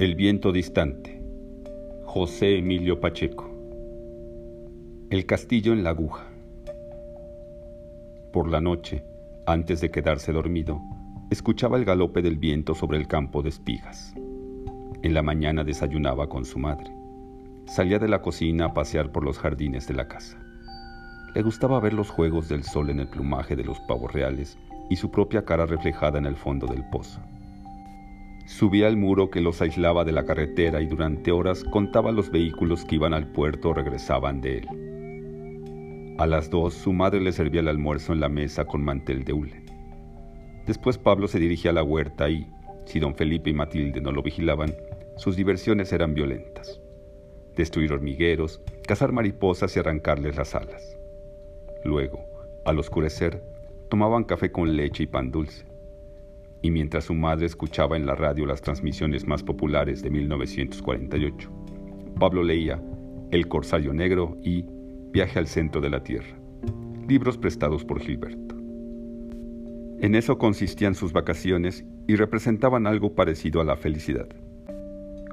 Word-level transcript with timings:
El 0.00 0.14
viento 0.14 0.52
distante. 0.52 1.20
José 2.04 2.58
Emilio 2.58 3.00
Pacheco. 3.00 3.50
El 5.10 5.26
castillo 5.26 5.72
en 5.72 5.82
la 5.82 5.90
aguja. 5.90 6.24
Por 8.32 8.48
la 8.48 8.60
noche, 8.60 9.02
antes 9.44 9.80
de 9.80 9.90
quedarse 9.90 10.30
dormido, 10.30 10.80
escuchaba 11.32 11.78
el 11.78 11.84
galope 11.84 12.22
del 12.22 12.38
viento 12.38 12.76
sobre 12.76 12.96
el 12.96 13.08
campo 13.08 13.42
de 13.42 13.48
espigas. 13.48 14.14
En 15.02 15.14
la 15.14 15.22
mañana 15.24 15.64
desayunaba 15.64 16.28
con 16.28 16.44
su 16.44 16.60
madre. 16.60 16.92
Salía 17.66 17.98
de 17.98 18.06
la 18.06 18.22
cocina 18.22 18.66
a 18.66 18.74
pasear 18.74 19.10
por 19.10 19.24
los 19.24 19.36
jardines 19.36 19.88
de 19.88 19.94
la 19.94 20.06
casa. 20.06 20.38
Le 21.34 21.42
gustaba 21.42 21.80
ver 21.80 21.94
los 21.94 22.08
juegos 22.08 22.48
del 22.48 22.62
sol 22.62 22.90
en 22.90 23.00
el 23.00 23.08
plumaje 23.08 23.56
de 23.56 23.64
los 23.64 23.80
pavos 23.80 24.12
reales 24.12 24.58
y 24.90 24.94
su 24.94 25.10
propia 25.10 25.44
cara 25.44 25.66
reflejada 25.66 26.18
en 26.20 26.26
el 26.26 26.36
fondo 26.36 26.68
del 26.68 26.88
pozo. 26.88 27.20
Subía 28.48 28.86
al 28.86 28.96
muro 28.96 29.28
que 29.30 29.42
los 29.42 29.60
aislaba 29.60 30.06
de 30.06 30.12
la 30.12 30.24
carretera 30.24 30.80
y 30.80 30.86
durante 30.86 31.30
horas 31.30 31.62
contaba 31.64 32.12
los 32.12 32.30
vehículos 32.30 32.82
que 32.86 32.94
iban 32.94 33.12
al 33.12 33.30
puerto 33.30 33.68
o 33.68 33.74
regresaban 33.74 34.40
de 34.40 34.58
él. 34.58 36.16
A 36.18 36.26
las 36.26 36.48
dos 36.48 36.72
su 36.72 36.94
madre 36.94 37.20
le 37.20 37.32
servía 37.32 37.60
el 37.60 37.68
almuerzo 37.68 38.14
en 38.14 38.20
la 38.20 38.30
mesa 38.30 38.64
con 38.64 38.82
mantel 38.82 39.22
de 39.24 39.34
hule. 39.34 39.62
Después 40.66 40.96
Pablo 40.96 41.28
se 41.28 41.38
dirigía 41.38 41.72
a 41.72 41.74
la 41.74 41.82
huerta 41.82 42.30
y, 42.30 42.50
si 42.86 42.98
don 42.98 43.14
Felipe 43.14 43.50
y 43.50 43.52
Matilde 43.52 44.00
no 44.00 44.12
lo 44.12 44.22
vigilaban, 44.22 44.74
sus 45.16 45.36
diversiones 45.36 45.92
eran 45.92 46.14
violentas. 46.14 46.80
Destruir 47.54 47.92
hormigueros, 47.92 48.62
cazar 48.86 49.12
mariposas 49.12 49.76
y 49.76 49.80
arrancarles 49.80 50.36
las 50.38 50.54
alas. 50.54 50.98
Luego, 51.84 52.24
al 52.64 52.78
oscurecer, 52.78 53.44
tomaban 53.90 54.24
café 54.24 54.50
con 54.50 54.74
leche 54.74 55.02
y 55.02 55.06
pan 55.06 55.30
dulce. 55.30 55.66
Y 56.62 56.70
mientras 56.70 57.04
su 57.04 57.14
madre 57.14 57.46
escuchaba 57.46 57.96
en 57.96 58.06
la 58.06 58.14
radio 58.14 58.44
las 58.46 58.62
transmisiones 58.62 59.26
más 59.26 59.42
populares 59.42 60.02
de 60.02 60.10
1948, 60.10 61.50
Pablo 62.18 62.42
leía 62.42 62.82
El 63.30 63.46
Corsario 63.46 63.92
Negro 63.92 64.36
y 64.42 64.64
Viaje 65.12 65.38
al 65.38 65.46
Centro 65.46 65.80
de 65.80 65.90
la 65.90 66.02
Tierra, 66.02 66.36
libros 67.08 67.38
prestados 67.38 67.84
por 67.84 68.00
Gilberto. 68.00 68.56
En 70.00 70.14
eso 70.14 70.38
consistían 70.38 70.94
sus 70.94 71.12
vacaciones 71.12 71.84
y 72.06 72.16
representaban 72.16 72.86
algo 72.86 73.14
parecido 73.14 73.60
a 73.60 73.64
la 73.64 73.76
felicidad. 73.76 74.28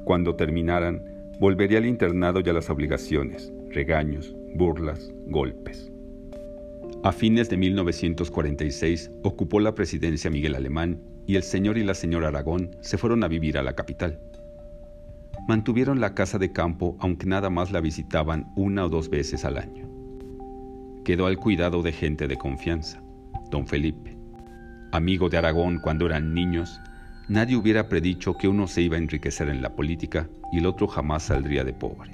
Cuando 0.05 0.35
terminaran, 0.35 1.01
volvería 1.39 1.79
al 1.79 1.85
internado 1.85 2.41
y 2.43 2.49
a 2.49 2.53
las 2.53 2.69
obligaciones, 2.69 3.51
regaños, 3.71 4.35
burlas, 4.55 5.13
golpes. 5.27 5.91
A 7.03 7.11
fines 7.11 7.49
de 7.49 7.57
1946 7.57 9.11
ocupó 9.23 9.59
la 9.59 9.75
presidencia 9.75 10.31
Miguel 10.31 10.55
Alemán 10.55 10.99
y 11.27 11.35
el 11.35 11.43
señor 11.43 11.77
y 11.77 11.83
la 11.83 11.93
señora 11.93 12.27
Aragón 12.27 12.71
se 12.81 12.97
fueron 12.97 13.23
a 13.23 13.27
vivir 13.27 13.57
a 13.57 13.63
la 13.63 13.73
capital. 13.73 14.19
Mantuvieron 15.47 15.99
la 15.99 16.13
casa 16.13 16.37
de 16.37 16.51
campo 16.51 16.97
aunque 16.99 17.25
nada 17.25 17.49
más 17.49 17.71
la 17.71 17.81
visitaban 17.81 18.51
una 18.55 18.85
o 18.85 18.89
dos 18.89 19.09
veces 19.09 19.45
al 19.45 19.57
año. 19.57 19.87
Quedó 21.03 21.27
al 21.27 21.37
cuidado 21.37 21.81
de 21.81 21.91
gente 21.91 22.27
de 22.27 22.37
confianza, 22.37 23.01
don 23.51 23.67
Felipe. 23.67 24.17
Amigo 24.91 25.29
de 25.29 25.37
Aragón 25.37 25.79
cuando 25.79 26.05
eran 26.05 26.33
niños, 26.33 26.79
nadie 27.27 27.55
hubiera 27.55 27.89
predicho 27.89 28.37
que 28.37 28.47
uno 28.47 28.67
se 28.67 28.81
iba 28.81 28.95
a 28.95 28.99
enriquecer 28.99 29.49
en 29.49 29.61
la 29.61 29.75
política 29.75 30.27
y 30.51 30.59
el 30.59 30.65
otro 30.65 30.87
jamás 30.87 31.23
saldría 31.23 31.63
de 31.63 31.73
pobre. 31.73 32.11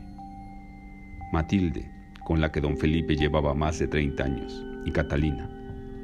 Matilde, 1.32 1.90
con 2.26 2.42
la 2.42 2.52
que 2.52 2.60
don 2.60 2.78
Felipe 2.78 3.16
llevaba 3.16 3.54
más 3.54 3.80
de 3.80 3.88
30 3.88 4.24
años, 4.24 4.66
y 4.86 4.92
Catalina, 4.92 5.50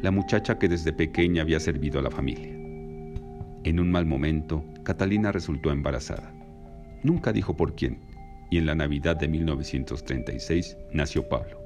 la 0.01 0.11
muchacha 0.11 0.57
que 0.57 0.69
desde 0.69 0.93
pequeña 0.93 1.41
había 1.41 1.59
servido 1.59 1.99
a 1.99 2.03
la 2.03 2.11
familia. 2.11 2.56
En 3.67 3.81
un 3.81 3.91
mal 3.91 4.05
momento, 4.05 4.63
Catalina 4.83 5.33
resultó 5.33 5.71
embarazada. 5.71 6.33
Nunca 7.03 7.33
dijo 7.33 7.57
por 7.57 7.75
quién, 7.75 7.99
y 8.49 8.59
en 8.59 8.65
la 8.65 8.75
Navidad 8.75 9.17
de 9.17 9.27
1936 9.27 10.77
nació 10.93 11.27
Pablo. 11.27 11.61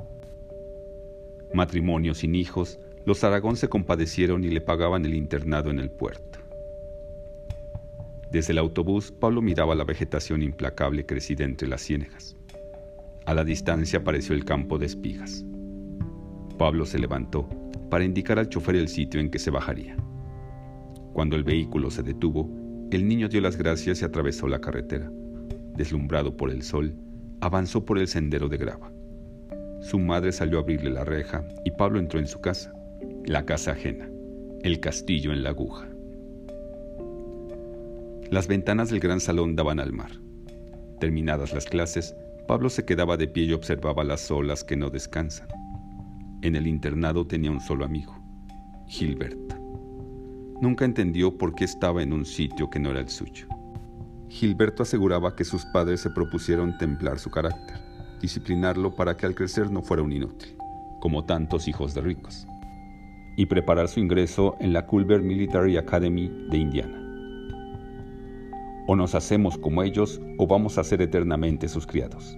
Matrimonio 1.53 2.15
sin 2.15 2.33
hijos, 2.33 2.79
los 3.05 3.23
Aragón 3.23 3.55
se 3.55 3.67
compadecieron 3.67 4.43
y 4.43 4.49
le 4.49 4.61
pagaban 4.61 5.05
el 5.05 5.13
internado 5.13 5.69
en 5.69 5.77
el 5.77 5.91
puerto. 5.91 6.39
Desde 8.31 8.53
el 8.53 8.57
autobús, 8.57 9.11
Pablo 9.11 9.43
miraba 9.43 9.75
la 9.75 9.83
vegetación 9.83 10.41
implacable 10.41 11.05
crecida 11.05 11.43
entre 11.43 11.67
las 11.67 11.83
ciénegas. 11.83 12.35
A 13.27 13.35
la 13.35 13.43
distancia 13.43 13.99
apareció 13.99 14.33
el 14.33 14.43
campo 14.43 14.79
de 14.79 14.87
espigas. 14.87 15.45
Pablo 16.57 16.87
se 16.87 16.97
levantó 16.97 17.47
para 17.91 18.03
indicar 18.03 18.39
al 18.39 18.49
chofer 18.49 18.75
el 18.75 18.87
sitio 18.87 19.19
en 19.19 19.29
que 19.29 19.37
se 19.37 19.51
bajaría. 19.51 19.95
Cuando 21.13 21.35
el 21.35 21.43
vehículo 21.43 21.91
se 21.91 22.03
detuvo, 22.03 22.49
el 22.91 23.07
niño 23.07 23.29
dio 23.29 23.41
las 23.41 23.57
gracias 23.57 24.01
y 24.01 24.05
atravesó 24.05 24.47
la 24.47 24.59
carretera. 24.59 25.11
Deslumbrado 25.75 26.35
por 26.35 26.51
el 26.51 26.61
sol, 26.61 26.93
avanzó 27.41 27.85
por 27.85 27.97
el 27.97 28.07
sendero 28.07 28.49
de 28.49 28.57
grava. 28.57 28.91
Su 29.81 29.97
madre 29.99 30.31
salió 30.31 30.59
a 30.59 30.61
abrirle 30.61 30.91
la 30.91 31.03
reja 31.03 31.45
y 31.65 31.71
Pablo 31.71 31.99
entró 31.99 32.19
en 32.19 32.27
su 32.27 32.39
casa, 32.39 32.73
la 33.25 33.45
casa 33.45 33.71
ajena, 33.71 34.09
el 34.61 34.79
castillo 34.79 35.33
en 35.33 35.43
la 35.43 35.49
aguja. 35.49 35.87
Las 38.29 38.47
ventanas 38.47 38.89
del 38.89 38.99
gran 38.99 39.19
salón 39.19 39.55
daban 39.55 39.79
al 39.79 39.91
mar. 39.91 40.11
Terminadas 40.99 41.51
las 41.53 41.65
clases, 41.65 42.15
Pablo 42.47 42.69
se 42.69 42.85
quedaba 42.85 43.17
de 43.17 43.27
pie 43.27 43.45
y 43.45 43.53
observaba 43.53 44.03
las 44.03 44.29
olas 44.31 44.63
que 44.63 44.77
no 44.77 44.89
descansan. 44.89 45.47
En 46.41 46.55
el 46.55 46.67
internado 46.67 47.25
tenía 47.27 47.51
un 47.51 47.59
solo 47.59 47.83
amigo, 47.83 48.15
Gilberto. 48.87 49.50
Nunca 50.61 50.85
entendió 50.85 51.39
por 51.39 51.55
qué 51.55 51.63
estaba 51.63 52.03
en 52.03 52.13
un 52.13 52.23
sitio 52.23 52.69
que 52.69 52.79
no 52.79 52.91
era 52.91 52.99
el 52.99 53.09
suyo. 53.09 53.47
Gilberto 54.29 54.83
aseguraba 54.83 55.35
que 55.35 55.43
sus 55.43 55.65
padres 55.65 56.01
se 56.01 56.11
propusieron 56.11 56.77
templar 56.77 57.17
su 57.17 57.31
carácter, 57.31 57.77
disciplinarlo 58.21 58.95
para 58.95 59.17
que 59.17 59.25
al 59.25 59.33
crecer 59.33 59.71
no 59.71 59.81
fuera 59.81 60.03
un 60.03 60.13
inútil, 60.13 60.55
como 60.99 61.25
tantos 61.25 61.67
hijos 61.67 61.95
de 61.95 62.01
ricos, 62.01 62.45
y 63.37 63.47
preparar 63.47 63.87
su 63.87 64.01
ingreso 64.01 64.55
en 64.59 64.71
la 64.71 64.85
Culver 64.85 65.23
Military 65.23 65.77
Academy 65.77 66.29
de 66.51 66.57
Indiana. 66.59 66.97
O 68.85 68.95
nos 68.95 69.15
hacemos 69.15 69.57
como 69.57 69.81
ellos 69.81 70.21
o 70.37 70.45
vamos 70.45 70.77
a 70.77 70.83
ser 70.83 71.01
eternamente 71.01 71.67
sus 71.69 71.87
criados, 71.87 72.37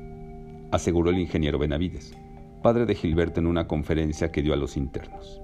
aseguró 0.72 1.10
el 1.10 1.20
ingeniero 1.20 1.60
Benavides, 1.60 2.16
padre 2.62 2.86
de 2.86 2.96
Gilberto 2.96 3.42
en 3.42 3.48
una 3.48 3.68
conferencia 3.68 4.32
que 4.32 4.42
dio 4.42 4.54
a 4.54 4.58
los 4.58 4.78
internos. 4.78 5.43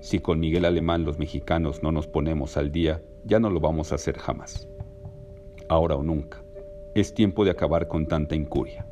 Si 0.00 0.20
con 0.20 0.40
Miguel 0.40 0.64
Alemán 0.64 1.04
los 1.04 1.18
mexicanos 1.18 1.82
no 1.82 1.92
nos 1.92 2.06
ponemos 2.06 2.56
al 2.56 2.70
día, 2.70 3.02
ya 3.24 3.40
no 3.40 3.50
lo 3.50 3.60
vamos 3.60 3.92
a 3.92 3.96
hacer 3.96 4.18
jamás. 4.18 4.68
Ahora 5.68 5.96
o 5.96 6.02
nunca. 6.02 6.42
Es 6.94 7.12
tiempo 7.12 7.44
de 7.44 7.50
acabar 7.50 7.88
con 7.88 8.06
tanta 8.06 8.34
incuria, 8.34 8.86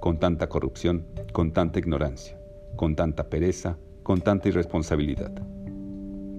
con 0.00 0.18
tanta 0.18 0.48
corrupción, 0.48 1.06
con 1.32 1.52
tanta 1.52 1.78
ignorancia, 1.78 2.38
con 2.76 2.94
tanta 2.94 3.28
pereza, 3.28 3.78
con 4.02 4.20
tanta 4.20 4.48
irresponsabilidad. 4.48 5.32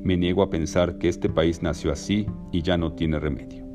Me 0.02 0.16
niego 0.16 0.44
a 0.44 0.50
pensar 0.50 0.97
que 0.97 1.09
este 1.09 1.29
país 1.29 1.62
nació 1.62 1.91
así 1.91 2.25
y 2.52 2.62
ya 2.62 2.78
no 2.78 2.94
tiene 2.94 3.19
remedio. 3.19 3.66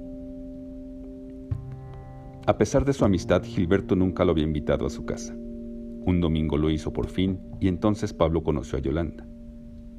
A 2.47 2.57
pesar 2.57 2.85
de 2.85 2.93
su 2.93 3.05
amistad, 3.05 3.43
Gilberto 3.43 3.97
nunca 3.97 4.25
lo 4.25 4.33
había 4.33 4.45
invitado 4.45 4.87
a 4.87 4.91
su 4.91 5.05
casa. 5.05 5.35
Un 5.35 6.21
domingo 6.21 6.57
lo 6.57 6.71
hizo 6.71 6.93
por 6.93 7.09
fin 7.09 7.41
y 7.61 7.69
entonces 7.69 8.13
Pablo 8.13 8.43
conoció 8.43 8.79
a 8.79 8.83
Yolanda. 8.83 9.27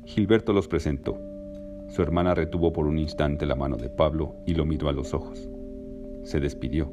Gilberto 0.06 0.54
los 0.54 0.68
presentó. 0.68 1.20
Su 1.90 2.02
hermana 2.02 2.36
retuvo 2.36 2.72
por 2.72 2.88
un 2.88 2.98
instante 2.98 3.46
la 3.46 3.56
mano 3.56 3.78
de 3.78 3.90
Pablo 3.90 4.36
y 4.46 4.54
lo 4.54 4.66
miró 4.66 4.90
a 4.90 4.94
los 4.94 5.14
ojos. 5.14 5.50
Se 6.24 6.40
despidió, 6.40 6.92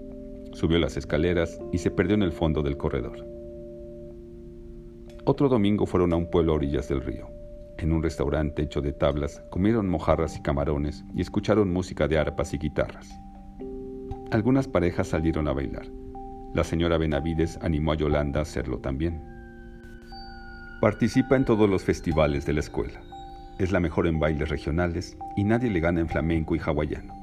subió 0.53 0.79
las 0.79 0.97
escaleras 0.97 1.61
y 1.73 1.79
se 1.79 1.91
perdió 1.91 2.15
en 2.15 2.23
el 2.23 2.33
fondo 2.33 2.63
del 2.63 2.77
corredor. 2.77 3.27
Otro 5.25 5.49
domingo 5.49 5.87
fueron 5.87 6.13
a 6.13 6.17
un 6.17 6.31
pueblo 6.31 6.53
a 6.53 6.57
orillas 6.57 6.89
del 6.89 7.01
río. 7.01 7.29
En 7.79 7.93
un 7.93 8.03
restaurante 8.03 8.63
hecho 8.63 8.81
de 8.81 8.93
tablas 8.93 9.43
comieron 9.51 9.89
mojarras 9.89 10.37
y 10.37 10.43
camarones 10.43 11.05
y 11.15 11.21
escucharon 11.21 11.73
música 11.73 12.09
de 12.09 12.19
arpas 12.19 12.55
y 12.55 12.59
guitarras. 12.59 13.09
Algunas 14.31 14.69
parejas 14.69 15.09
salieron 15.09 15.49
a 15.49 15.53
bailar. 15.53 15.87
La 16.55 16.65
señora 16.65 16.99
Benavides 16.99 17.59
animó 17.63 17.93
a 17.93 17.97
Yolanda 17.97 18.41
a 18.41 18.43
hacerlo 18.43 18.79
también. 18.79 19.32
Participa 20.83 21.37
en 21.37 21.45
todos 21.45 21.71
los 21.71 21.85
festivales 21.85 22.45
de 22.45 22.55
la 22.55 22.59
escuela. 22.59 23.03
Es 23.61 23.71
la 23.71 23.79
mejor 23.79 24.09
en 24.09 24.19
bailes 24.19 24.49
regionales 24.49 25.17
y 25.37 25.45
nadie 25.45 25.71
le 25.71 25.79
gana 25.79 26.01
en 26.01 26.09
flamenco 26.09 26.57
y 26.57 26.59
hawaiano. 26.59 27.15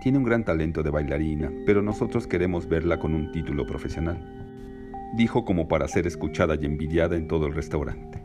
Tiene 0.00 0.18
un 0.18 0.22
gran 0.22 0.44
talento 0.44 0.84
de 0.84 0.90
bailarina, 0.90 1.50
pero 1.66 1.82
nosotros 1.82 2.28
queremos 2.28 2.68
verla 2.68 3.00
con 3.00 3.16
un 3.16 3.32
título 3.32 3.66
profesional, 3.66 4.16
dijo 5.16 5.44
como 5.44 5.66
para 5.66 5.88
ser 5.88 6.06
escuchada 6.06 6.54
y 6.54 6.64
envidiada 6.64 7.16
en 7.16 7.26
todo 7.26 7.48
el 7.48 7.54
restaurante. 7.54 8.22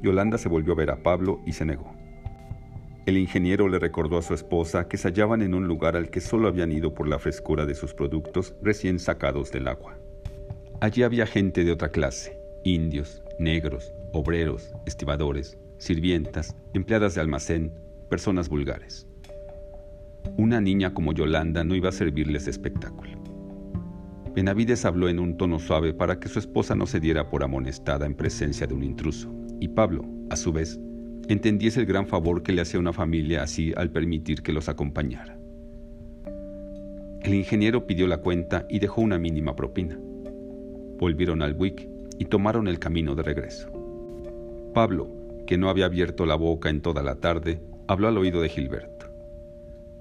Yolanda 0.00 0.38
se 0.38 0.48
volvió 0.48 0.72
a 0.72 0.76
ver 0.76 0.90
a 0.90 1.02
Pablo 1.02 1.42
y 1.44 1.52
se 1.52 1.66
negó. 1.66 1.94
El 3.04 3.18
ingeniero 3.18 3.68
le 3.68 3.78
recordó 3.78 4.16
a 4.16 4.22
su 4.22 4.32
esposa 4.32 4.88
que 4.88 4.96
se 4.96 5.08
hallaban 5.08 5.42
en 5.42 5.52
un 5.52 5.68
lugar 5.68 5.96
al 5.98 6.08
que 6.08 6.22
solo 6.22 6.48
habían 6.48 6.72
ido 6.72 6.94
por 6.94 7.08
la 7.08 7.18
frescura 7.18 7.66
de 7.66 7.74
sus 7.74 7.92
productos 7.92 8.54
recién 8.62 8.98
sacados 8.98 9.52
del 9.52 9.68
agua. 9.68 9.98
Allí 10.80 11.02
había 11.02 11.26
gente 11.26 11.62
de 11.62 11.72
otra 11.72 11.90
clase, 11.90 12.45
indios, 12.66 13.22
negros, 13.38 13.94
obreros, 14.12 14.74
estibadores, 14.86 15.56
sirvientas, 15.78 16.56
empleadas 16.74 17.14
de 17.14 17.20
almacén, 17.20 17.72
personas 18.10 18.48
vulgares. 18.48 19.06
Una 20.36 20.60
niña 20.60 20.92
como 20.92 21.12
Yolanda 21.12 21.62
no 21.62 21.76
iba 21.76 21.90
a 21.90 21.92
servirles 21.92 22.46
de 22.46 22.50
espectáculo. 22.50 23.12
Benavides 24.34 24.84
habló 24.84 25.08
en 25.08 25.20
un 25.20 25.36
tono 25.36 25.60
suave 25.60 25.94
para 25.94 26.18
que 26.18 26.28
su 26.28 26.40
esposa 26.40 26.74
no 26.74 26.86
se 26.86 26.98
diera 26.98 27.30
por 27.30 27.44
amonestada 27.44 28.04
en 28.04 28.14
presencia 28.14 28.66
de 28.66 28.74
un 28.74 28.82
intruso, 28.82 29.32
y 29.60 29.68
Pablo, 29.68 30.04
a 30.28 30.36
su 30.36 30.52
vez, 30.52 30.80
entendiese 31.28 31.80
el 31.80 31.86
gran 31.86 32.08
favor 32.08 32.42
que 32.42 32.52
le 32.52 32.62
hacía 32.62 32.80
una 32.80 32.92
familia 32.92 33.44
así 33.44 33.72
al 33.76 33.90
permitir 33.90 34.42
que 34.42 34.52
los 34.52 34.68
acompañara. 34.68 35.38
El 37.22 37.34
ingeniero 37.34 37.86
pidió 37.86 38.08
la 38.08 38.18
cuenta 38.18 38.66
y 38.68 38.80
dejó 38.80 39.02
una 39.02 39.18
mínima 39.18 39.54
propina. 39.54 39.96
Volvieron 40.98 41.42
al 41.42 41.54
Wick 41.54 41.95
y 42.18 42.26
tomaron 42.26 42.68
el 42.68 42.78
camino 42.78 43.14
de 43.14 43.22
regreso. 43.22 43.70
Pablo, 44.74 45.10
que 45.46 45.58
no 45.58 45.68
había 45.68 45.86
abierto 45.86 46.26
la 46.26 46.34
boca 46.34 46.68
en 46.68 46.80
toda 46.82 47.02
la 47.02 47.16
tarde, 47.16 47.62
habló 47.88 48.08
al 48.08 48.18
oído 48.18 48.40
de 48.40 48.48
Gilberto. 48.48 49.06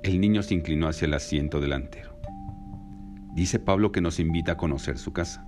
El 0.03 0.19
niño 0.19 0.44
se 0.44 0.53
inclinó 0.53 0.88
hacia 0.88 1.06
el 1.06 1.13
asiento 1.13 1.59
delantero. 1.59 2.19
Dice 3.33 3.59
Pablo 3.59 3.91
que 3.91 4.01
nos 4.01 4.19
invita 4.19 4.53
a 4.53 4.57
conocer 4.57 4.97
su 4.97 5.13
casa. 5.13 5.45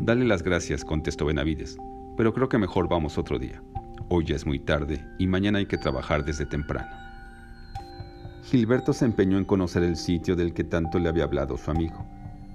Dale 0.00 0.24
las 0.24 0.42
gracias, 0.42 0.84
contestó 0.84 1.26
Benavides, 1.26 1.76
pero 2.16 2.32
creo 2.32 2.48
que 2.48 2.58
mejor 2.58 2.88
vamos 2.88 3.18
otro 3.18 3.38
día. 3.38 3.62
Hoy 4.08 4.24
ya 4.24 4.36
es 4.36 4.46
muy 4.46 4.58
tarde 4.58 5.04
y 5.18 5.26
mañana 5.26 5.58
hay 5.58 5.66
que 5.66 5.78
trabajar 5.78 6.24
desde 6.24 6.46
temprano. 6.46 6.88
Gilberto 8.44 8.92
se 8.92 9.04
empeñó 9.04 9.38
en 9.38 9.44
conocer 9.44 9.82
el 9.82 9.96
sitio 9.96 10.36
del 10.36 10.54
que 10.54 10.62
tanto 10.62 11.00
le 11.00 11.08
había 11.08 11.24
hablado 11.24 11.56
su 11.56 11.70
amigo. 11.70 12.06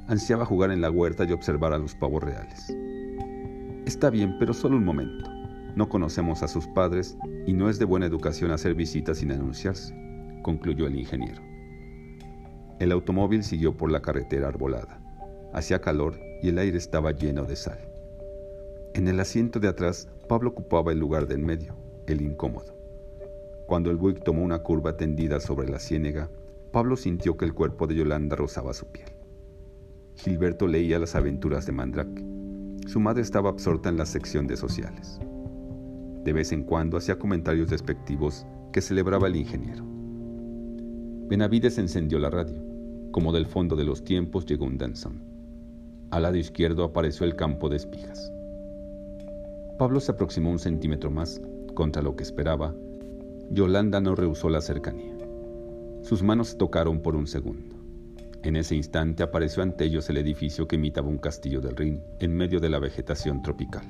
Ansiaba 0.07 0.45
jugar 0.45 0.71
en 0.71 0.79
la 0.79 0.89
huerta 0.89 1.25
y 1.25 1.33
observar 1.33 1.73
a 1.73 1.77
los 1.77 1.95
pavos 1.95 2.23
reales. 2.23 2.73
Está 3.85 4.09
bien, 4.09 4.37
pero 4.39 4.53
solo 4.53 4.77
un 4.77 4.85
momento. 4.85 5.29
No 5.75 5.89
conocemos 5.89 6.43
a 6.43 6.47
sus 6.47 6.67
padres 6.67 7.17
y 7.47 7.53
no 7.53 7.69
es 7.69 7.79
de 7.79 7.85
buena 7.85 8.05
educación 8.05 8.51
hacer 8.51 8.75
visitas 8.75 9.19
sin 9.19 9.31
anunciarse, 9.31 9.95
concluyó 10.43 10.85
el 10.87 10.97
ingeniero. 10.97 11.41
El 12.79 12.91
automóvil 12.91 13.43
siguió 13.43 13.77
por 13.77 13.91
la 13.91 14.01
carretera 14.01 14.47
arbolada. 14.47 14.99
Hacía 15.53 15.81
calor 15.81 16.19
y 16.41 16.49
el 16.49 16.57
aire 16.57 16.77
estaba 16.77 17.11
lleno 17.11 17.45
de 17.45 17.55
sal. 17.55 17.79
En 18.93 19.07
el 19.07 19.19
asiento 19.19 19.59
de 19.59 19.67
atrás, 19.67 20.09
Pablo 20.27 20.49
ocupaba 20.49 20.91
el 20.91 20.99
lugar 20.99 21.27
del 21.27 21.39
medio, 21.39 21.75
el 22.07 22.21
incómodo. 22.21 22.75
Cuando 23.67 23.89
el 23.89 23.97
Buick 23.97 24.23
tomó 24.23 24.43
una 24.43 24.59
curva 24.59 24.97
tendida 24.97 25.39
sobre 25.39 25.69
la 25.69 25.79
ciénega, 25.79 26.29
Pablo 26.71 26.97
sintió 26.97 27.37
que 27.37 27.45
el 27.45 27.53
cuerpo 27.53 27.87
de 27.87 27.95
Yolanda 27.95 28.35
rozaba 28.35 28.73
su 28.73 28.85
piel. 28.87 29.07
Gilberto 30.15 30.67
leía 30.67 30.99
las 30.99 31.15
aventuras 31.15 31.65
de 31.65 31.71
Mandrake. 31.71 32.21
Su 32.91 32.99
madre 32.99 33.21
estaba 33.21 33.49
absorta 33.49 33.87
en 33.87 33.95
la 33.95 34.05
sección 34.05 34.47
de 34.47 34.57
sociales. 34.57 35.17
De 36.25 36.33
vez 36.33 36.51
en 36.51 36.63
cuando 36.63 36.97
hacía 36.97 37.17
comentarios 37.17 37.69
despectivos 37.69 38.45
que 38.73 38.81
celebraba 38.81 39.29
el 39.29 39.37
ingeniero. 39.37 39.85
Benavides 41.29 41.77
encendió 41.77 42.19
la 42.19 42.29
radio. 42.29 42.61
Como 43.11 43.31
del 43.31 43.45
fondo 43.45 43.77
de 43.77 43.85
los 43.85 44.03
tiempos 44.03 44.45
llegó 44.45 44.65
un 44.65 44.77
danzón. 44.77 45.23
Al 46.09 46.23
lado 46.23 46.35
izquierdo 46.35 46.83
apareció 46.83 47.25
el 47.25 47.37
campo 47.37 47.69
de 47.69 47.77
espigas. 47.77 48.29
Pablo 49.79 50.01
se 50.01 50.11
aproximó 50.11 50.51
un 50.51 50.59
centímetro 50.59 51.09
más, 51.11 51.39
contra 51.73 52.01
lo 52.01 52.17
que 52.17 52.23
esperaba. 52.23 52.75
Yolanda 53.51 54.01
no 54.01 54.15
rehusó 54.15 54.49
la 54.49 54.59
cercanía. 54.59 55.15
Sus 56.01 56.23
manos 56.23 56.49
se 56.49 56.57
tocaron 56.57 56.99
por 56.99 57.15
un 57.15 57.25
segundo. 57.25 57.80
En 58.43 58.55
ese 58.55 58.75
instante 58.75 59.21
apareció 59.21 59.61
ante 59.61 59.85
ellos 59.85 60.09
el 60.09 60.17
edificio 60.17 60.67
que 60.67 60.75
imitaba 60.75 61.07
un 61.07 61.19
castillo 61.19 61.61
del 61.61 61.75
Rin 61.75 62.01
en 62.19 62.35
medio 62.35 62.59
de 62.59 62.69
la 62.69 62.79
vegetación 62.79 63.43
tropical. 63.43 63.83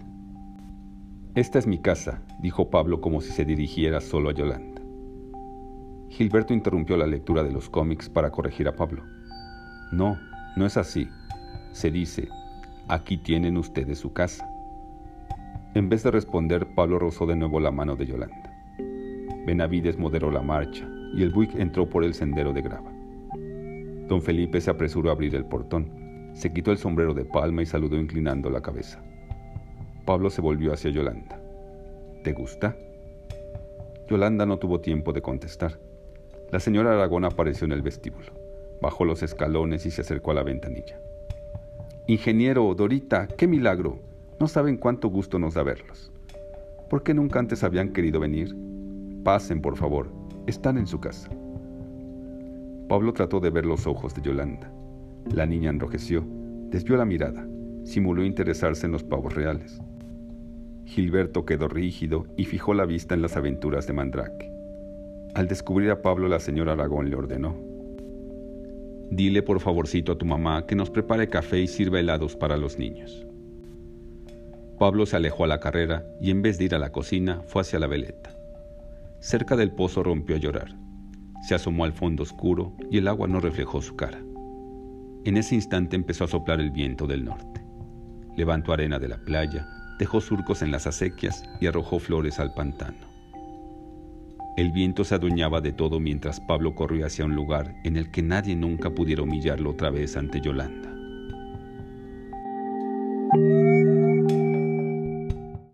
Esta 1.35 1.57
es 1.57 1.67
mi 1.67 1.77
casa, 1.77 2.21
dijo 2.41 2.69
Pablo 2.69 2.99
como 2.99 3.21
si 3.21 3.31
se 3.31 3.45
dirigiera 3.45 4.01
solo 4.01 4.29
a 4.29 4.33
Yolanda. 4.33 4.81
Gilberto 6.09 6.53
interrumpió 6.53 6.97
la 6.97 7.07
lectura 7.07 7.43
de 7.43 7.53
los 7.53 7.69
cómics 7.69 8.09
para 8.09 8.31
corregir 8.31 8.67
a 8.67 8.75
Pablo. 8.75 9.03
No, 9.93 10.19
no 10.57 10.65
es 10.65 10.75
así. 10.75 11.07
Se 11.71 11.89
dice, 11.89 12.27
aquí 12.89 13.15
tienen 13.15 13.55
ustedes 13.55 13.99
su 13.99 14.11
casa. 14.11 14.45
En 15.73 15.87
vez 15.87 16.03
de 16.03 16.11
responder, 16.11 16.67
Pablo 16.75 16.99
rozó 16.99 17.25
de 17.25 17.37
nuevo 17.37 17.61
la 17.61 17.71
mano 17.71 17.95
de 17.95 18.05
Yolanda. 18.05 18.51
Benavides 19.45 19.97
moderó 19.97 20.29
la 20.29 20.41
marcha 20.41 20.85
y 21.15 21.23
el 21.23 21.29
Buick 21.29 21.55
entró 21.55 21.89
por 21.89 22.03
el 22.03 22.13
sendero 22.13 22.51
de 22.51 22.61
grava. 22.61 22.90
Don 24.11 24.21
Felipe 24.21 24.59
se 24.59 24.69
apresuró 24.69 25.09
a 25.09 25.13
abrir 25.13 25.33
el 25.35 25.45
portón, 25.45 25.89
se 26.33 26.51
quitó 26.51 26.73
el 26.73 26.77
sombrero 26.77 27.13
de 27.13 27.23
palma 27.23 27.61
y 27.61 27.65
saludó 27.65 27.95
inclinando 27.95 28.49
la 28.49 28.61
cabeza. 28.61 29.01
Pablo 30.05 30.29
se 30.29 30.41
volvió 30.41 30.73
hacia 30.73 30.91
Yolanda. 30.91 31.41
¿Te 32.21 32.33
gusta? 32.33 32.75
Yolanda 34.09 34.45
no 34.45 34.57
tuvo 34.57 34.81
tiempo 34.81 35.13
de 35.13 35.21
contestar. 35.21 35.79
La 36.51 36.59
señora 36.59 36.91
Aragón 36.91 37.23
apareció 37.23 37.63
en 37.63 37.71
el 37.71 37.81
vestíbulo, 37.81 38.33
bajó 38.81 39.05
los 39.05 39.23
escalones 39.23 39.85
y 39.85 39.91
se 39.91 40.01
acercó 40.01 40.31
a 40.31 40.33
la 40.33 40.43
ventanilla. 40.43 40.99
Ingeniero, 42.07 42.75
Dorita, 42.75 43.29
qué 43.37 43.47
milagro. 43.47 43.99
No 44.41 44.49
saben 44.49 44.75
cuánto 44.75 45.07
gusto 45.07 45.39
nos 45.39 45.53
da 45.53 45.63
verlos. 45.63 46.11
¿Por 46.89 47.03
qué 47.03 47.13
nunca 47.13 47.39
antes 47.39 47.63
habían 47.63 47.93
querido 47.93 48.19
venir? 48.19 48.53
Pasen, 49.23 49.61
por 49.61 49.77
favor. 49.77 50.11
Están 50.47 50.77
en 50.77 50.87
su 50.87 50.99
casa. 50.99 51.29
Pablo 52.91 53.13
trató 53.13 53.39
de 53.39 53.49
ver 53.49 53.65
los 53.65 53.87
ojos 53.87 54.13
de 54.13 54.21
Yolanda. 54.21 54.69
La 55.33 55.45
niña 55.45 55.69
enrojeció, 55.69 56.25
desvió 56.71 56.97
la 56.97 57.05
mirada, 57.05 57.47
simuló 57.85 58.25
interesarse 58.25 58.85
en 58.85 58.91
los 58.91 59.05
pavos 59.05 59.33
reales. 59.33 59.79
Gilberto 60.83 61.45
quedó 61.45 61.69
rígido 61.69 62.25
y 62.35 62.43
fijó 62.43 62.73
la 62.73 62.83
vista 62.83 63.15
en 63.15 63.21
las 63.21 63.37
aventuras 63.37 63.87
de 63.87 63.93
Mandrake. 63.93 64.51
Al 65.35 65.47
descubrir 65.47 65.89
a 65.89 66.01
Pablo, 66.01 66.27
la 66.27 66.41
señora 66.41 66.73
Aragón 66.73 67.09
le 67.09 67.15
ordenó. 67.15 67.55
Dile 69.09 69.41
por 69.41 69.61
favorcito 69.61 70.11
a 70.11 70.17
tu 70.17 70.25
mamá 70.25 70.65
que 70.65 70.75
nos 70.75 70.89
prepare 70.89 71.29
café 71.29 71.61
y 71.61 71.67
sirva 71.67 72.01
helados 72.01 72.35
para 72.35 72.57
los 72.57 72.77
niños. 72.77 73.25
Pablo 74.79 75.05
se 75.05 75.15
alejó 75.15 75.45
a 75.45 75.47
la 75.47 75.61
carrera 75.61 76.05
y 76.19 76.29
en 76.29 76.41
vez 76.41 76.57
de 76.57 76.65
ir 76.65 76.75
a 76.75 76.79
la 76.79 76.91
cocina 76.91 77.41
fue 77.47 77.61
hacia 77.61 77.79
la 77.79 77.87
veleta. 77.87 78.31
Cerca 79.21 79.55
del 79.55 79.71
pozo 79.71 80.03
rompió 80.03 80.35
a 80.35 80.39
llorar. 80.39 80.90
Se 81.41 81.55
asomó 81.55 81.85
al 81.85 81.93
fondo 81.93 82.23
oscuro 82.23 82.73
y 82.89 82.97
el 82.97 83.07
agua 83.07 83.27
no 83.27 83.39
reflejó 83.39 83.81
su 83.81 83.95
cara. 83.95 84.19
En 85.23 85.37
ese 85.37 85.55
instante 85.55 85.95
empezó 85.95 86.25
a 86.25 86.27
soplar 86.27 86.59
el 86.59 86.71
viento 86.71 87.07
del 87.07 87.25
norte. 87.25 87.63
Levantó 88.35 88.73
arena 88.73 88.97
de 88.99 89.09
la 89.09 89.17
playa 89.17 89.67
dejó 90.01 90.19
surcos 90.19 90.63
en 90.63 90.71
las 90.71 90.87
acequias 90.87 91.43
y 91.59 91.67
arrojó 91.67 91.99
flores 91.99 92.39
al 92.39 92.55
pantano. 92.55 92.97
El 94.57 94.71
viento 94.71 95.03
se 95.03 95.13
adueñaba 95.13 95.61
de 95.61 95.73
todo 95.73 95.99
mientras 95.99 96.39
Pablo 96.39 96.73
corrió 96.73 97.05
hacia 97.05 97.23
un 97.23 97.35
lugar 97.35 97.75
en 97.83 97.97
el 97.97 98.09
que 98.09 98.23
nadie 98.23 98.55
nunca 98.55 98.89
pudiera 98.89 99.21
humillarlo 99.21 99.69
otra 99.69 99.91
vez 99.91 100.17
ante 100.17 100.41
Yolanda. 100.41 100.91